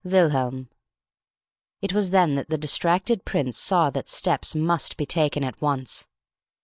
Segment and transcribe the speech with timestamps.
[0.03, 0.67] WILHELM."
[1.83, 6.07] It was then that the distracted prince saw that steps must be taken at once.